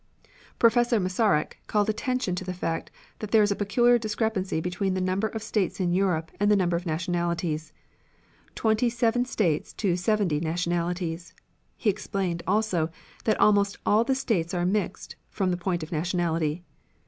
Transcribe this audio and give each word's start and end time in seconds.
Professor 0.57 0.99
Masaryk 0.99 1.57
called 1.67 1.87
attention 1.87 2.33
to 2.33 2.43
the 2.43 2.55
fact 2.55 2.89
that 3.19 3.29
there 3.29 3.43
is 3.43 3.51
a 3.51 3.55
peculiar 3.55 3.99
discrepancy 3.99 4.59
between 4.59 4.95
the 4.95 4.99
number 4.99 5.27
of 5.27 5.43
states 5.43 5.79
in 5.79 5.93
Europe 5.93 6.31
and 6.39 6.49
the 6.49 6.55
number 6.55 6.75
of 6.75 6.87
nationalities 6.87 7.71
twenty 8.55 8.89
seven 8.89 9.25
states 9.25 9.73
to 9.73 9.95
seventy 9.95 10.39
nationalities. 10.39 11.35
He 11.77 11.91
explained, 11.91 12.41
also, 12.47 12.89
that 13.25 13.39
almost 13.39 13.77
all 13.85 14.03
the 14.03 14.15
states 14.15 14.55
are 14.55 14.65
mixed, 14.65 15.15
from 15.29 15.51
the 15.51 15.55
point 15.55 15.83
of 15.83 15.91
nationality. 15.91 16.63